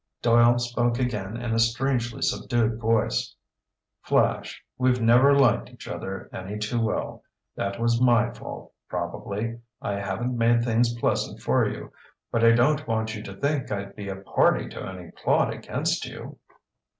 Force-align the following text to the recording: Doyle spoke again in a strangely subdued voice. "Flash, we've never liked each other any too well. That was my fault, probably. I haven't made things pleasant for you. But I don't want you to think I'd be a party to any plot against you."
Doyle 0.23 0.57
spoke 0.57 0.97
again 0.97 1.37
in 1.37 1.53
a 1.53 1.59
strangely 1.59 2.23
subdued 2.23 2.79
voice. 2.79 3.35
"Flash, 4.01 4.63
we've 4.75 4.99
never 4.99 5.37
liked 5.37 5.69
each 5.69 5.87
other 5.87 6.27
any 6.33 6.57
too 6.57 6.81
well. 6.81 7.21
That 7.55 7.79
was 7.79 8.01
my 8.01 8.31
fault, 8.31 8.73
probably. 8.89 9.59
I 9.79 9.99
haven't 9.99 10.35
made 10.35 10.63
things 10.65 10.95
pleasant 10.99 11.39
for 11.39 11.69
you. 11.69 11.91
But 12.31 12.43
I 12.43 12.53
don't 12.53 12.87
want 12.87 13.13
you 13.15 13.21
to 13.21 13.35
think 13.35 13.71
I'd 13.71 13.95
be 13.95 14.07
a 14.09 14.15
party 14.15 14.67
to 14.69 14.83
any 14.83 15.11
plot 15.11 15.53
against 15.53 16.03
you." 16.07 16.39